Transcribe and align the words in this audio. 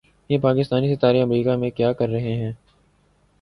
یہ 0.29 0.37
پاکستانی 0.39 0.95
ستارے 0.95 1.21
امریکا 1.21 1.55
میں 1.55 1.69
کیا 1.71 1.91
کررہے 1.93 2.33
ہیں 2.35 2.51